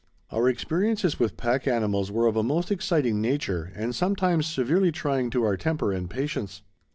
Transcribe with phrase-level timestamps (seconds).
[0.31, 5.29] Our experiences with pack animals were of a most exciting nature and sometimes severely trying
[5.29, 6.63] to our temper and patience.